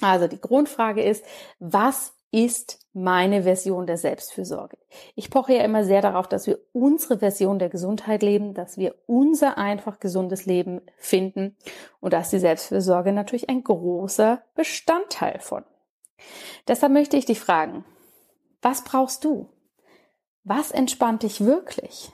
Also 0.00 0.28
die 0.28 0.40
Grundfrage 0.40 1.02
ist, 1.02 1.24
was 1.58 2.14
ist 2.30 2.80
meine 2.92 3.44
Version 3.44 3.86
der 3.86 3.96
Selbstfürsorge? 3.96 4.76
Ich 5.14 5.30
poche 5.30 5.54
ja 5.54 5.62
immer 5.62 5.84
sehr 5.84 6.02
darauf, 6.02 6.28
dass 6.28 6.46
wir 6.46 6.58
unsere 6.72 7.18
Version 7.18 7.58
der 7.58 7.68
Gesundheit 7.68 8.22
leben, 8.22 8.52
dass 8.52 8.76
wir 8.76 8.94
unser 9.06 9.56
einfach 9.56 10.00
gesundes 10.00 10.44
Leben 10.44 10.82
finden 10.98 11.56
und 12.00 12.12
da 12.12 12.20
ist 12.20 12.32
die 12.32 12.38
Selbstfürsorge 12.38 13.12
natürlich 13.12 13.48
ein 13.48 13.64
großer 13.64 14.42
Bestandteil 14.54 15.38
von. 15.40 15.64
Deshalb 16.68 16.92
möchte 16.92 17.16
ich 17.16 17.24
dich 17.24 17.40
fragen, 17.40 17.84
was 18.60 18.84
brauchst 18.84 19.24
du? 19.24 19.48
Was 20.44 20.70
entspannt 20.70 21.22
dich 21.22 21.44
wirklich? 21.44 22.12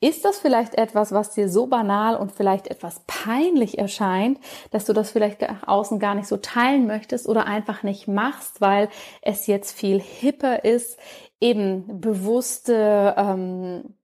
Ist 0.00 0.26
das 0.26 0.38
vielleicht 0.38 0.74
etwas, 0.74 1.12
was 1.12 1.32
dir 1.32 1.48
so 1.48 1.66
banal 1.66 2.16
und 2.16 2.30
vielleicht 2.30 2.68
etwas 2.68 3.02
peinlich 3.06 3.78
erscheint, 3.78 4.38
dass 4.70 4.84
du 4.84 4.92
das 4.92 5.10
vielleicht 5.10 5.40
nach 5.40 5.66
außen 5.66 5.98
gar 5.98 6.14
nicht 6.14 6.28
so 6.28 6.36
teilen 6.36 6.86
möchtest 6.86 7.26
oder 7.26 7.46
einfach 7.46 7.82
nicht 7.82 8.06
machst, 8.06 8.60
weil 8.60 8.90
es 9.22 9.46
jetzt 9.46 9.72
viel 9.72 9.98
hipper 9.98 10.64
ist, 10.64 10.98
eben 11.40 12.00
bewusste 12.00 13.14
ähm, 13.16 13.95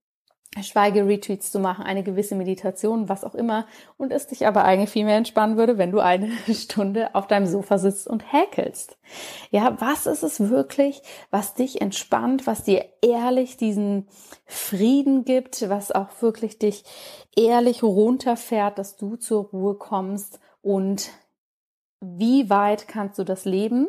Schweigeretreats 0.61 1.51
zu 1.51 1.59
machen, 1.59 1.83
eine 1.83 2.03
gewisse 2.03 2.35
Meditation, 2.35 3.09
was 3.09 3.23
auch 3.23 3.33
immer, 3.33 3.65
und 3.97 4.11
es 4.11 4.27
dich 4.27 4.45
aber 4.45 4.63
eigentlich 4.63 4.91
viel 4.91 5.05
mehr 5.05 5.17
entspannen 5.17 5.57
würde, 5.57 5.77
wenn 5.77 5.91
du 5.91 5.99
eine 5.99 6.31
Stunde 6.53 7.15
auf 7.15 7.27
deinem 7.27 7.47
Sofa 7.47 7.77
sitzt 7.77 8.07
und 8.07 8.31
häkelst. 8.31 8.97
Ja, 9.49 9.75
was 9.79 10.05
ist 10.05 10.23
es 10.23 10.49
wirklich, 10.49 11.01
was 11.31 11.55
dich 11.55 11.81
entspannt, 11.81 12.45
was 12.45 12.63
dir 12.63 12.85
ehrlich 13.01 13.57
diesen 13.57 14.07
Frieden 14.45 15.25
gibt, 15.25 15.69
was 15.69 15.91
auch 15.91 16.09
wirklich 16.21 16.59
dich 16.59 16.83
ehrlich 17.35 17.81
runterfährt, 17.81 18.77
dass 18.77 18.95
du 18.95 19.15
zur 19.15 19.45
Ruhe 19.45 19.75
kommst 19.75 20.39
und 20.61 21.09
wie 21.99 22.49
weit 22.49 22.87
kannst 22.87 23.17
du 23.17 23.23
das 23.23 23.45
leben? 23.45 23.87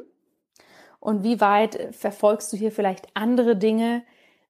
Und 1.01 1.23
wie 1.23 1.41
weit 1.43 1.95
verfolgst 1.95 2.51
du 2.51 2.57
hier 2.57 2.73
vielleicht 2.73 3.09
andere 3.13 3.57
Dinge, 3.57 4.05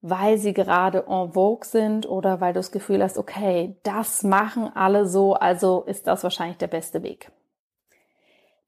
weil 0.07 0.37
sie 0.37 0.53
gerade 0.53 1.07
en 1.09 1.33
vogue 1.33 1.67
sind 1.67 2.07
oder 2.07 2.39
weil 2.43 2.53
du 2.53 2.59
das 2.59 2.73
Gefühl 2.73 3.03
hast, 3.03 3.17
okay, 3.17 3.75
das 3.85 4.23
machen 4.23 4.71
alle 4.75 5.07
so, 5.07 5.33
also 5.33 5.83
ist 5.87 6.07
das 6.07 6.23
wahrscheinlich 6.23 6.59
der 6.59 6.67
beste 6.67 7.03
Weg. 7.03 7.33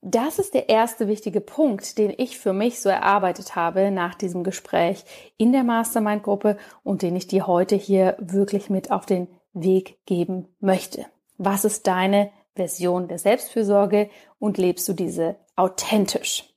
Das 0.01 0.39
ist 0.39 0.55
der 0.55 0.71
erste 0.71 1.09
wichtige 1.09 1.43
Punkt, 1.43 1.99
den 1.99 2.15
ich 2.17 2.39
für 2.39 2.55
mich 2.55 2.81
so 2.81 2.89
erarbeitet 2.89 3.55
habe 3.55 3.91
nach 3.91 4.15
diesem 4.15 4.45
Gespräch 4.45 5.05
in 5.37 5.53
der 5.53 5.63
Mastermind-Gruppe 5.63 6.57
und 6.83 7.03
den 7.03 7.15
ich 7.17 7.27
dir 7.27 7.47
heute 7.47 7.77
hier 7.77 8.17
wirklich 8.19 8.71
mit 8.71 8.91
auf 8.91 9.05
den 9.05 9.29
Weg 9.53 9.99
geben 10.07 10.49
möchte. 10.59 11.05
Was 11.37 11.67
ist 11.67 11.87
deine 11.87 12.31
Version 12.55 13.09
der 13.09 13.19
Selbstfürsorge 13.19 14.09
und 14.39 14.57
lebst 14.57 14.89
du 14.89 14.95
diese 14.95 15.37
authentisch? 15.55 16.56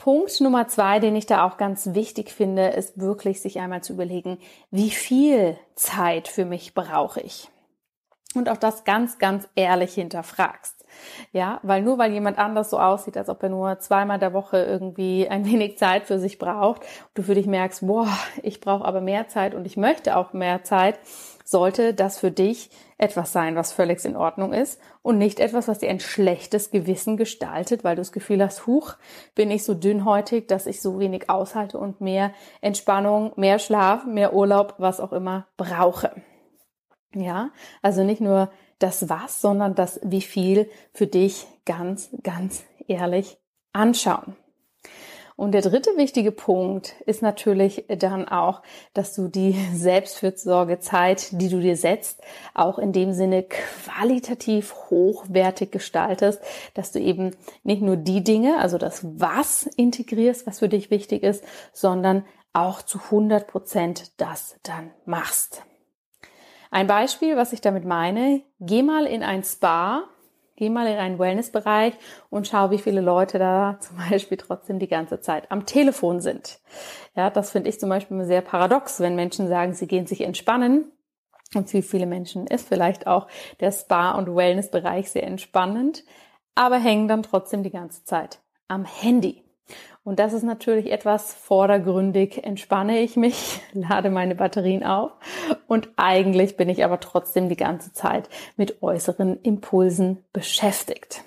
Punkt 0.00 0.40
Nummer 0.40 0.66
zwei, 0.66 0.98
den 0.98 1.14
ich 1.14 1.26
da 1.26 1.46
auch 1.46 1.58
ganz 1.58 1.92
wichtig 1.92 2.32
finde, 2.32 2.68
ist 2.68 2.98
wirklich 2.98 3.42
sich 3.42 3.60
einmal 3.60 3.82
zu 3.82 3.92
überlegen, 3.92 4.38
wie 4.70 4.90
viel 4.90 5.58
Zeit 5.74 6.26
für 6.26 6.46
mich 6.46 6.72
brauche 6.72 7.20
ich? 7.20 7.50
Und 8.34 8.48
auch 8.48 8.56
das 8.56 8.84
ganz, 8.84 9.18
ganz 9.18 9.46
ehrlich 9.56 9.92
hinterfragst. 9.92 10.86
Ja, 11.32 11.60
weil 11.62 11.82
nur 11.82 11.98
weil 11.98 12.12
jemand 12.12 12.38
anders 12.38 12.70
so 12.70 12.78
aussieht, 12.78 13.18
als 13.18 13.28
ob 13.28 13.42
er 13.42 13.50
nur 13.50 13.78
zweimal 13.78 14.18
der 14.18 14.32
Woche 14.32 14.62
irgendwie 14.62 15.28
ein 15.28 15.44
wenig 15.44 15.76
Zeit 15.76 16.06
für 16.06 16.18
sich 16.18 16.38
braucht, 16.38 16.80
du 17.12 17.22
für 17.22 17.34
dich 17.34 17.46
merkst, 17.46 17.86
boah, 17.86 18.08
ich 18.42 18.60
brauche 18.60 18.86
aber 18.86 19.02
mehr 19.02 19.28
Zeit 19.28 19.54
und 19.54 19.66
ich 19.66 19.76
möchte 19.76 20.16
auch 20.16 20.32
mehr 20.32 20.64
Zeit, 20.64 20.98
sollte 21.50 21.94
das 21.94 22.18
für 22.18 22.30
dich 22.30 22.70
etwas 22.96 23.32
sein, 23.32 23.56
was 23.56 23.72
völlig 23.72 24.04
in 24.04 24.16
Ordnung 24.16 24.52
ist 24.52 24.80
und 25.02 25.18
nicht 25.18 25.40
etwas, 25.40 25.66
was 25.66 25.78
dir 25.78 25.90
ein 25.90 25.98
schlechtes 25.98 26.70
Gewissen 26.70 27.16
gestaltet, 27.16 27.82
weil 27.82 27.96
du 27.96 28.00
das 28.02 28.12
Gefühl 28.12 28.42
hast, 28.42 28.68
huch, 28.68 28.94
bin 29.34 29.50
ich 29.50 29.64
so 29.64 29.74
dünnhäutig, 29.74 30.46
dass 30.46 30.66
ich 30.66 30.80
so 30.80 31.00
wenig 31.00 31.28
aushalte 31.28 31.78
und 31.78 32.00
mehr 32.00 32.32
Entspannung, 32.60 33.32
mehr 33.34 33.58
Schlaf, 33.58 34.06
mehr 34.06 34.32
Urlaub, 34.32 34.74
was 34.78 35.00
auch 35.00 35.12
immer 35.12 35.48
brauche. 35.56 36.14
Ja, 37.14 37.50
also 37.82 38.04
nicht 38.04 38.20
nur 38.20 38.50
das 38.78 39.08
was, 39.08 39.40
sondern 39.40 39.74
das 39.74 39.98
wie 40.04 40.22
viel 40.22 40.70
für 40.92 41.08
dich 41.08 41.48
ganz, 41.64 42.10
ganz 42.22 42.62
ehrlich 42.86 43.38
anschauen. 43.72 44.36
Und 45.40 45.52
der 45.52 45.62
dritte 45.62 45.96
wichtige 45.96 46.32
Punkt 46.32 47.00
ist 47.06 47.22
natürlich 47.22 47.86
dann 47.88 48.28
auch, 48.28 48.60
dass 48.92 49.14
du 49.14 49.28
die 49.28 49.52
Selbstfürsorgezeit, 49.74 51.28
die 51.40 51.48
du 51.48 51.60
dir 51.60 51.78
setzt, 51.78 52.20
auch 52.52 52.78
in 52.78 52.92
dem 52.92 53.14
Sinne 53.14 53.44
qualitativ 53.44 54.74
hochwertig 54.90 55.70
gestaltest, 55.70 56.42
dass 56.74 56.92
du 56.92 57.00
eben 57.00 57.34
nicht 57.62 57.80
nur 57.80 57.96
die 57.96 58.22
Dinge, 58.22 58.58
also 58.58 58.76
das 58.76 59.02
Was 59.18 59.62
integrierst, 59.62 60.46
was 60.46 60.58
für 60.58 60.68
dich 60.68 60.90
wichtig 60.90 61.22
ist, 61.22 61.42
sondern 61.72 62.26
auch 62.52 62.82
zu 62.82 62.98
100 62.98 63.46
Prozent 63.46 64.20
das 64.20 64.56
dann 64.62 64.90
machst. 65.06 65.62
Ein 66.70 66.86
Beispiel, 66.86 67.38
was 67.38 67.54
ich 67.54 67.62
damit 67.62 67.86
meine, 67.86 68.42
geh 68.60 68.82
mal 68.82 69.06
in 69.06 69.22
ein 69.22 69.42
Spa, 69.42 70.04
geh 70.60 70.68
mal 70.68 70.86
in 70.86 70.98
einen 70.98 71.18
Wellnessbereich 71.18 71.94
und 72.28 72.46
schau, 72.46 72.70
wie 72.70 72.78
viele 72.78 73.00
Leute 73.00 73.38
da 73.38 73.78
zum 73.80 73.96
Beispiel 73.96 74.36
trotzdem 74.36 74.78
die 74.78 74.88
ganze 74.88 75.20
Zeit 75.20 75.50
am 75.50 75.64
Telefon 75.64 76.20
sind. 76.20 76.60
Ja, 77.16 77.30
das 77.30 77.50
finde 77.50 77.70
ich 77.70 77.80
zum 77.80 77.88
Beispiel 77.88 78.24
sehr 78.26 78.42
paradox, 78.42 79.00
wenn 79.00 79.16
Menschen 79.16 79.48
sagen, 79.48 79.72
sie 79.72 79.88
gehen 79.88 80.06
sich 80.06 80.20
entspannen. 80.20 80.92
Und 81.54 81.70
für 81.70 81.82
viele 81.82 82.06
Menschen 82.06 82.46
ist 82.46 82.68
vielleicht 82.68 83.06
auch 83.06 83.26
der 83.58 83.72
Spa- 83.72 84.12
und 84.12 84.36
Wellnessbereich 84.36 85.10
sehr 85.10 85.24
entspannend, 85.24 86.04
aber 86.54 86.78
hängen 86.78 87.08
dann 87.08 87.24
trotzdem 87.24 87.64
die 87.64 87.70
ganze 87.70 88.04
Zeit 88.04 88.40
am 88.68 88.84
Handy. 88.84 89.42
Und 90.02 90.18
das 90.18 90.32
ist 90.32 90.42
natürlich 90.42 90.90
etwas 90.90 91.34
vordergründig. 91.34 92.42
Entspanne 92.42 93.00
ich 93.00 93.16
mich, 93.16 93.60
lade 93.72 94.10
meine 94.10 94.34
Batterien 94.34 94.84
auf 94.84 95.12
und 95.66 95.88
eigentlich 95.96 96.56
bin 96.56 96.68
ich 96.68 96.84
aber 96.84 97.00
trotzdem 97.00 97.48
die 97.48 97.56
ganze 97.56 97.92
Zeit 97.92 98.28
mit 98.56 98.82
äußeren 98.82 99.40
Impulsen 99.42 100.24
beschäftigt. 100.32 101.22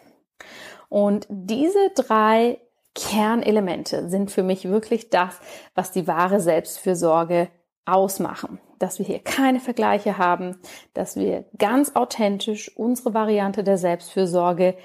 Und 0.90 1.26
diese 1.30 1.92
drei 1.96 2.60
Kernelemente 2.96 4.10
sind 4.10 4.30
für 4.30 4.44
mich 4.44 4.70
wirklich 4.70 5.10
das, 5.10 5.40
was 5.74 5.92
die 5.92 6.08
wahre 6.08 6.40
Selbstfürsorge 6.40 7.50
ausmachen. 7.86 8.60
Dass 8.78 9.00
wir 9.00 9.06
hier 9.06 9.20
keine 9.20 9.60
Vergleiche 9.60 10.18
haben, 10.18 10.60
dass 10.94 11.16
wir 11.16 11.46
ganz 11.58 11.96
authentisch 11.96 12.76
unsere 12.78 13.14
Variante 13.14 13.64
der 13.64 13.78
Selbstfürsorge 13.78 14.76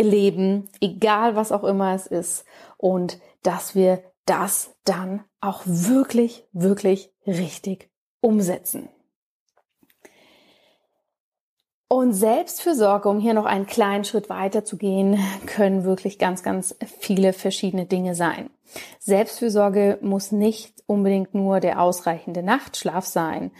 leben, 0.00 0.68
egal 0.80 1.36
was 1.36 1.52
auch 1.52 1.64
immer 1.64 1.94
es 1.94 2.06
ist, 2.06 2.46
und 2.80 3.18
dass 3.42 3.74
wir 3.74 4.02
das 4.24 4.74
dann 4.84 5.24
auch 5.40 5.62
wirklich, 5.64 6.46
wirklich 6.52 7.12
richtig 7.26 7.90
umsetzen. 8.20 8.88
Und 11.88 12.12
Selbstfürsorge, 12.12 13.08
um 13.08 13.18
hier 13.18 13.34
noch 13.34 13.46
einen 13.46 13.66
kleinen 13.66 14.04
Schritt 14.04 14.30
weiter 14.30 14.64
zu 14.64 14.76
gehen, 14.76 15.18
können 15.46 15.84
wirklich 15.84 16.18
ganz, 16.18 16.42
ganz 16.42 16.74
viele 17.00 17.32
verschiedene 17.32 17.84
Dinge 17.84 18.14
sein. 18.14 18.48
Selbstfürsorge 19.00 19.98
muss 20.00 20.30
nicht 20.30 20.84
unbedingt 20.86 21.34
nur 21.34 21.58
der 21.60 21.80
ausreichende 21.82 22.42
Nachtschlaf 22.42 23.06
sein 23.06 23.50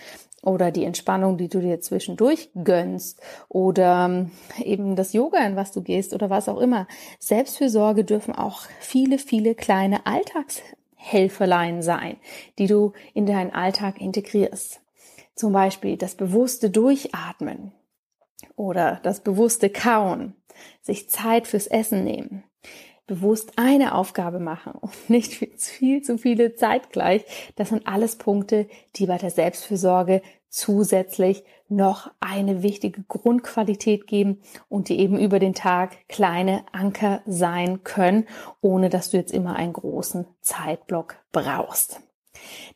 oder 0.42 0.70
die 0.70 0.84
Entspannung, 0.84 1.36
die 1.36 1.48
du 1.48 1.60
dir 1.60 1.80
zwischendurch 1.80 2.50
gönnst 2.64 3.20
oder 3.48 4.06
ähm, 4.06 4.30
eben 4.62 4.96
das 4.96 5.12
Yoga, 5.12 5.44
in 5.44 5.56
was 5.56 5.72
du 5.72 5.82
gehst 5.82 6.14
oder 6.14 6.30
was 6.30 6.48
auch 6.48 6.58
immer. 6.58 6.86
Selbstfürsorge 7.18 8.04
dürfen 8.04 8.34
auch 8.34 8.62
viele, 8.80 9.18
viele 9.18 9.54
kleine 9.54 10.06
Alltagshelferlein 10.06 11.82
sein, 11.82 12.16
die 12.58 12.66
du 12.66 12.92
in 13.14 13.26
deinen 13.26 13.52
Alltag 13.52 14.00
integrierst. 14.00 14.80
Zum 15.34 15.52
Beispiel 15.52 15.96
das 15.96 16.14
bewusste 16.14 16.70
Durchatmen 16.70 17.72
oder 18.56 19.00
das 19.02 19.20
bewusste 19.20 19.70
Kauen, 19.70 20.34
sich 20.82 21.08
Zeit 21.08 21.46
fürs 21.46 21.66
Essen 21.66 22.04
nehmen, 22.04 22.44
bewusst 23.10 23.54
eine 23.56 23.96
Aufgabe 23.96 24.38
machen 24.38 24.72
und 24.72 24.92
nicht 25.10 25.34
viel 25.34 26.02
zu 26.02 26.16
viele 26.16 26.54
zeitgleich. 26.54 27.24
Das 27.56 27.70
sind 27.70 27.88
alles 27.88 28.14
Punkte, 28.16 28.68
die 28.94 29.06
bei 29.06 29.18
der 29.18 29.30
Selbstfürsorge 29.30 30.22
zusätzlich 30.48 31.42
noch 31.68 32.10
eine 32.20 32.62
wichtige 32.62 33.02
Grundqualität 33.02 34.06
geben 34.06 34.40
und 34.68 34.88
die 34.88 35.00
eben 35.00 35.18
über 35.18 35.40
den 35.40 35.54
Tag 35.54 36.08
kleine 36.08 36.64
Anker 36.70 37.20
sein 37.26 37.82
können, 37.82 38.28
ohne 38.60 38.90
dass 38.90 39.10
du 39.10 39.16
jetzt 39.16 39.32
immer 39.32 39.56
einen 39.56 39.72
großen 39.72 40.26
Zeitblock 40.40 41.16
brauchst. 41.32 42.00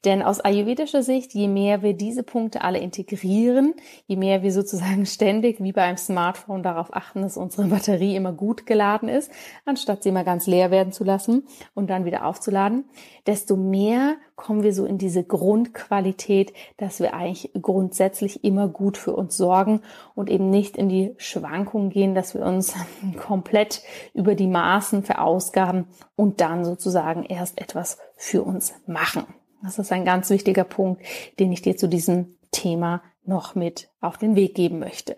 Denn 0.04 0.23
aus 0.23 0.40
ayurvedischer 0.40 1.02
Sicht, 1.02 1.35
je 1.35 1.49
mehr 1.49 1.83
wir 1.83 1.94
diese 1.94 2.23
Punkte 2.23 2.62
alle 2.62 2.78
integrieren, 2.78 3.75
je 4.06 4.16
mehr 4.16 4.42
wir 4.42 4.52
sozusagen 4.52 5.06
ständig 5.14 5.62
wie 5.62 5.73
beim 5.73 5.97
Smartphone 5.97 6.62
darauf 6.62 6.94
achten, 6.94 7.23
dass 7.23 7.37
unsere 7.37 7.68
Batterie 7.68 8.16
immer 8.16 8.33
gut 8.33 8.66
geladen 8.66 9.09
ist, 9.09 9.30
anstatt 9.64 10.02
sie 10.02 10.11
immer 10.11 10.25
ganz 10.25 10.47
leer 10.47 10.71
werden 10.71 10.92
zu 10.92 11.04
lassen 11.04 11.44
und 11.75 11.90
dann 11.90 12.04
wieder 12.04 12.26
aufzuladen, 12.26 12.85
desto 13.27 13.57
mehr 13.57 14.16
kommen 14.37 14.62
wir 14.62 14.75
so 14.75 14.85
in 14.85 14.99
diese 14.99 15.23
Grundqualität, 15.23 16.53
dass 16.77 17.01
wir 17.01 17.14
eigentlich 17.14 17.51
grundsätzlich 17.61 18.44
immer 18.44 18.68
gut 18.68 18.97
für 18.97 19.14
uns 19.14 19.37
sorgen 19.37 19.81
und 20.14 20.29
eben 20.29 20.51
nicht 20.51 20.77
in 20.77 20.88
die 20.88 21.14
Schwankungen 21.18 21.90
gehen, 21.90 22.14
dass 22.14 22.35
wir 22.35 22.42
uns 22.42 22.75
komplett 23.16 23.83
über 24.12 24.35
die 24.35 24.49
Maßen 24.49 25.03
verausgaben 25.03 25.87
und 26.16 26.40
dann 26.40 26.64
sozusagen 26.64 27.25
erst 27.25 27.61
etwas 27.61 27.99
für 28.16 28.42
uns 28.42 28.75
machen. 28.87 29.25
Das 29.62 29.79
ist 29.79 29.92
ein 29.92 30.05
ganz 30.05 30.29
wichtiger 30.31 30.64
Punkt, 30.64 31.03
den 31.38 31.53
ich 31.53 31.62
dir 31.62 31.77
zu 31.77 31.88
diesem 31.88 32.37
Thema 32.51 33.03
noch 33.25 33.55
mit 33.55 33.88
auf 34.01 34.18
den 34.18 34.37
Weg 34.37 34.55
geben 34.55 34.79
möchte. 34.79 35.16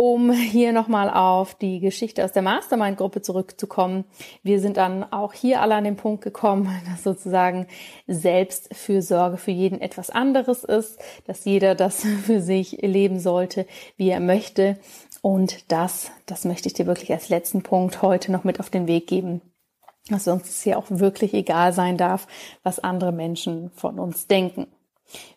Um 0.00 0.32
hier 0.32 0.72
nochmal 0.72 1.10
auf 1.10 1.54
die 1.54 1.78
Geschichte 1.78 2.24
aus 2.24 2.32
der 2.32 2.40
Mastermind-Gruppe 2.40 3.20
zurückzukommen. 3.20 4.06
Wir 4.42 4.58
sind 4.58 4.78
dann 4.78 5.04
auch 5.12 5.34
hier 5.34 5.60
alle 5.60 5.74
an 5.74 5.84
den 5.84 5.96
Punkt 5.96 6.24
gekommen, 6.24 6.70
dass 6.90 7.02
sozusagen 7.02 7.66
Selbstfürsorge 8.06 9.36
für 9.36 9.50
jeden 9.50 9.78
etwas 9.78 10.08
anderes 10.08 10.64
ist, 10.64 10.98
dass 11.26 11.44
jeder 11.44 11.74
das 11.74 12.02
für 12.24 12.40
sich 12.40 12.78
leben 12.80 13.20
sollte, 13.20 13.66
wie 13.98 14.08
er 14.08 14.20
möchte. 14.20 14.78
Und 15.20 15.70
das, 15.70 16.10
das 16.24 16.46
möchte 16.46 16.68
ich 16.68 16.72
dir 16.72 16.86
wirklich 16.86 17.12
als 17.12 17.28
letzten 17.28 17.62
Punkt 17.62 18.00
heute 18.00 18.32
noch 18.32 18.42
mit 18.42 18.58
auf 18.58 18.70
den 18.70 18.86
Weg 18.86 19.06
geben 19.06 19.42
dass 20.08 20.26
uns 20.26 20.48
es 20.48 20.62
hier 20.62 20.78
auch 20.78 20.86
wirklich 20.88 21.34
egal 21.34 21.72
sein 21.72 21.96
darf, 21.96 22.26
was 22.64 22.80
andere 22.80 23.12
Menschen 23.12 23.70
von 23.76 24.00
uns 24.00 24.26
denken. 24.26 24.66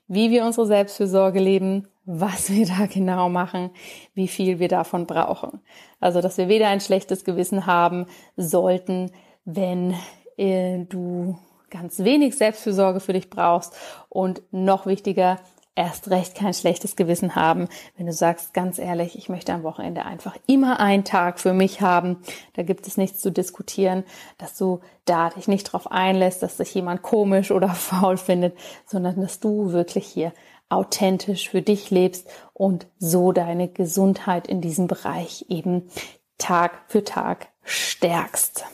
Wie 0.07 0.31
wir 0.31 0.45
unsere 0.45 0.65
Selbstfürsorge 0.65 1.39
leben, 1.39 1.87
was 2.05 2.51
wir 2.51 2.65
da 2.65 2.85
genau 2.85 3.29
machen, 3.29 3.69
wie 4.13 4.27
viel 4.27 4.59
wir 4.59 4.67
davon 4.67 5.07
brauchen. 5.07 5.61
Also, 5.99 6.21
dass 6.21 6.37
wir 6.37 6.49
weder 6.49 6.67
ein 6.67 6.81
schlechtes 6.81 7.23
Gewissen 7.23 7.65
haben 7.65 8.05
sollten, 8.35 9.11
wenn 9.45 9.95
äh, 10.37 10.79
du 10.85 11.37
ganz 11.69 11.99
wenig 11.99 12.35
Selbstfürsorge 12.35 12.99
für 12.99 13.13
dich 13.13 13.29
brauchst 13.29 13.73
und 14.09 14.41
noch 14.51 14.85
wichtiger, 14.85 15.39
erst 15.75 16.11
recht 16.11 16.35
kein 16.35 16.53
schlechtes 16.53 16.95
Gewissen 16.95 17.35
haben, 17.35 17.67
wenn 17.97 18.05
du 18.05 18.13
sagst, 18.13 18.53
ganz 18.53 18.77
ehrlich, 18.77 19.17
ich 19.17 19.27
möchte 19.27 19.53
am 19.53 19.63
Wochenende 19.63 20.05
einfach 20.05 20.37
immer 20.45 20.79
einen 20.79 21.03
Tag 21.03 21.39
für 21.39 21.53
mich 21.53 21.81
haben. 21.81 22.17
Da 22.53 22.61
gibt 22.61 22.85
es 22.85 22.95
nichts 22.97 23.21
zu 23.21 23.31
diskutieren, 23.31 24.03
dass 24.37 24.55
du 24.55 24.81
da 25.05 25.31
dich 25.31 25.47
nicht 25.47 25.63
drauf 25.63 25.91
einlässt, 25.91 26.43
dass 26.43 26.57
sich 26.57 26.75
jemand 26.75 27.01
komisch 27.01 27.49
oder 27.49 27.69
faul 27.73 28.17
findet, 28.17 28.55
sondern 28.85 29.19
dass 29.19 29.39
du 29.39 29.71
wirklich 29.71 30.05
hier 30.05 30.31
authentisch 30.73 31.49
für 31.49 31.61
dich 31.61 31.91
lebst 31.91 32.27
und 32.53 32.87
so 32.99 33.31
deine 33.31 33.67
Gesundheit 33.67 34.47
in 34.47 34.61
diesem 34.61 34.87
Bereich 34.87 35.45
eben 35.49 35.89
Tag 36.37 36.81
für 36.87 37.03
Tag 37.03 37.47
stärkst. 37.63 38.65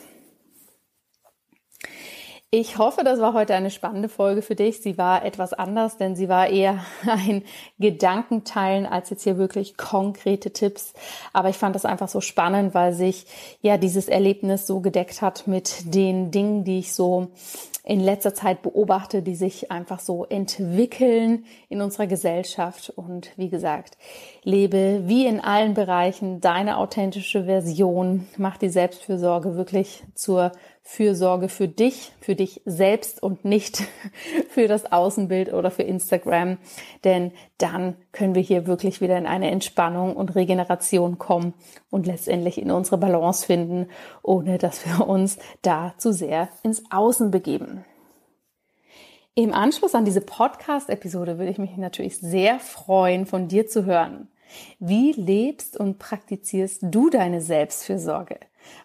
Ich 2.51 2.79
hoffe, 2.79 3.03
das 3.03 3.19
war 3.19 3.33
heute 3.33 3.53
eine 3.53 3.69
spannende 3.69 4.09
Folge 4.09 4.41
für 4.41 4.55
dich. 4.55 4.81
Sie 4.81 4.97
war 4.97 5.23
etwas 5.23 5.53
anders, 5.53 5.97
denn 5.97 6.15
sie 6.15 6.29
war 6.29 6.47
eher 6.47 6.83
ein 7.05 7.43
Gedankenteilen 7.77 8.87
als 8.87 9.11
jetzt 9.11 9.23
hier 9.23 9.37
wirklich 9.37 9.77
konkrete 9.77 10.51
Tipps. 10.51 10.93
Aber 11.31 11.49
ich 11.49 11.57
fand 11.57 11.75
das 11.75 11.85
einfach 11.85 12.09
so 12.09 12.21
spannend, 12.21 12.73
weil 12.73 12.93
sich 12.93 13.27
ja 13.61 13.77
dieses 13.77 14.07
Erlebnis 14.07 14.65
so 14.65 14.79
gedeckt 14.79 15.21
hat 15.21 15.45
mit 15.45 15.93
den 15.93 16.31
Dingen, 16.31 16.63
die 16.63 16.79
ich 16.79 16.95
so 16.95 17.27
in 17.83 17.99
letzter 17.99 18.33
Zeit 18.33 18.63
beobachte, 18.63 19.21
die 19.21 19.35
sich 19.35 19.71
einfach 19.71 19.99
so 19.99 20.25
entwickeln 20.25 21.45
in 21.69 21.81
unserer 21.81 22.07
Gesellschaft. 22.07 22.89
Und 22.89 23.29
wie 23.37 23.49
gesagt, 23.49 23.95
lebe 24.43 25.03
wie 25.05 25.27
in 25.27 25.39
allen 25.39 25.75
Bereichen 25.75 26.41
deine 26.41 26.77
authentische 26.77 27.45
Version. 27.45 28.27
Mach 28.37 28.57
die 28.57 28.69
Selbstfürsorge 28.69 29.55
wirklich 29.55 30.03
zur 30.15 30.51
Fürsorge 30.81 31.49
für 31.49 31.67
dich, 31.67 32.11
für 32.19 32.35
dich 32.35 32.61
selbst 32.65 33.21
und 33.21 33.45
nicht 33.45 33.83
für 34.49 34.67
das 34.67 34.91
Außenbild 34.91 35.53
oder 35.53 35.71
für 35.71 35.83
Instagram. 35.83 36.57
Denn 37.03 37.31
dann 37.57 37.95
können 38.11 38.35
wir 38.35 38.41
hier 38.41 38.65
wirklich 38.65 38.99
wieder 38.99 39.17
in 39.17 39.27
eine 39.27 39.51
Entspannung 39.51 40.15
und 40.15 40.35
Regeneration 40.35 41.17
kommen 41.17 41.53
und 41.89 42.07
letztendlich 42.07 42.59
in 42.59 42.71
unsere 42.71 42.97
Balance 42.97 43.45
finden, 43.45 43.87
ohne 44.23 44.57
dass 44.57 44.85
wir 44.85 45.07
uns 45.07 45.37
da 45.61 45.93
zu 45.97 46.11
sehr 46.11 46.49
ins 46.63 46.83
Außen 46.89 47.31
begeben. 47.31 47.85
Im 49.35 49.53
Anschluss 49.53 49.95
an 49.95 50.05
diese 50.05 50.21
Podcast-Episode 50.21 51.37
würde 51.37 51.51
ich 51.51 51.59
mich 51.59 51.77
natürlich 51.77 52.17
sehr 52.17 52.59
freuen, 52.59 53.25
von 53.25 53.47
dir 53.47 53.67
zu 53.67 53.85
hören. 53.85 54.27
Wie 54.79 55.11
lebst 55.13 55.77
und 55.77 55.99
praktizierst 55.99 56.81
du 56.83 57.09
deine 57.09 57.39
Selbstfürsorge? 57.39 58.39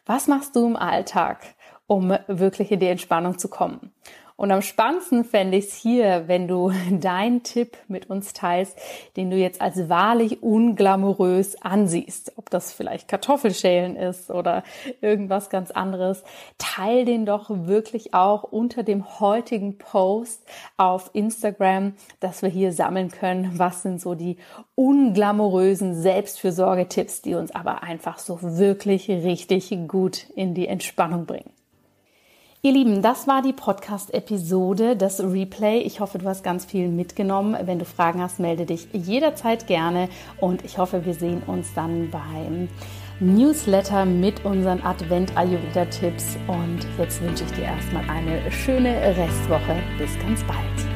Was 0.07 0.29
machst 0.29 0.55
du 0.55 0.67
im 0.67 0.77
Alltag? 0.77 1.41
Um 1.87 2.17
wirklich 2.27 2.71
in 2.71 2.81
die 2.81 2.87
Entspannung 2.87 3.39
zu 3.39 3.49
kommen. 3.49 3.93
Und 4.37 4.51
am 4.51 4.63
spannendsten 4.63 5.25
fände 5.25 5.57
ich 5.57 5.67
es 5.67 5.75
hier, 5.75 6.27
wenn 6.27 6.49
du 6.49 6.73
deinen 6.91 7.45
Tipp 7.45 7.77
mit 7.87 8.11
uns 8.11 8.33
teilst, 8.33 8.77
den 9.17 9.31
du 9.31 9.37
jetzt 9.37 9.61
als 9.61 9.89
wahrlich 9.89 10.43
unglamourös 10.43 11.63
ansiehst. 11.63 12.33
Ob 12.37 12.51
das 12.51 12.73
vielleicht 12.73 13.07
Kartoffelschälen 13.07 13.95
ist 13.95 14.31
oder 14.31 14.65
irgendwas 15.01 15.51
ganz 15.51 15.71
anderes. 15.71 16.25
Teil 16.59 17.05
den 17.05 17.27
doch 17.27 17.49
wirklich 17.49 18.13
auch 18.13 18.43
unter 18.43 18.83
dem 18.83 19.21
heutigen 19.21 19.79
Post 19.79 20.45
auf 20.77 21.11
Instagram, 21.13 21.95
dass 22.19 22.43
wir 22.43 22.49
hier 22.49 22.73
sammeln 22.73 23.13
können. 23.13 23.57
Was 23.57 23.83
sind 23.83 24.01
so 24.01 24.17
die 24.17 24.39
unglamourösen 24.75 25.95
Selbstfürsorgetipps, 25.95 27.23
die 27.23 27.37
uns 27.37 27.55
aber 27.55 27.85
einfach 27.85 28.19
so 28.19 28.41
wirklich 28.43 29.09
richtig 29.09 29.73
gut 29.87 30.27
in 30.35 30.55
die 30.55 30.67
Entspannung 30.67 31.25
bringen. 31.27 31.51
Ihr 32.65 32.73
Lieben, 32.73 33.03
das 33.03 33.29
war 33.29 33.43
die 33.43 33.53
Podcast-Episode, 33.53 34.97
das 34.97 35.21
Replay. 35.21 35.81
Ich 35.81 36.01
hoffe, 36.01 36.17
du 36.17 36.25
hast 36.25 36.43
ganz 36.43 36.65
viel 36.65 36.89
mitgenommen. 36.89 37.55
Wenn 37.67 37.79
du 37.79 37.85
Fragen 37.85 38.23
hast, 38.23 38.41
melde 38.41 38.65
dich 38.65 38.89
jederzeit 38.95 39.67
gerne 39.67 40.09
und 40.41 40.65
ich 40.65 40.79
hoffe, 40.79 41.05
wir 41.05 41.13
sehen 41.13 41.43
uns 41.47 41.75
dann 41.75 42.09
beim 42.11 42.71
Newsletter 43.21 44.07
mit 44.07 44.47
unseren 44.47 44.83
Advent-Ayurveda-Tipps. 44.83 46.39
Und 46.47 46.87
jetzt 46.97 47.21
wünsche 47.21 47.45
ich 47.45 47.53
dir 47.53 47.65
erstmal 47.65 48.09
eine 48.09 48.51
schöne 48.51 48.95
Restwoche. 49.15 49.77
Bis 49.99 50.19
ganz 50.21 50.43
bald. 50.45 50.94